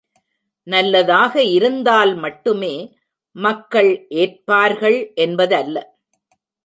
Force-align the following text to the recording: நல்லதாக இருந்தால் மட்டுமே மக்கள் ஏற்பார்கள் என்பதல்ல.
நல்லதாக 0.67 1.43
இருந்தால் 1.49 2.15
மட்டுமே 2.15 2.73
மக்கள் 3.35 3.91
ஏற்பார்கள் 4.15 4.99
என்பதல்ல. 5.17 5.77